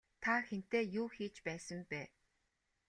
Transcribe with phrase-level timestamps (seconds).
[0.23, 2.01] Та хэнтэй юу хийж байсан бэ?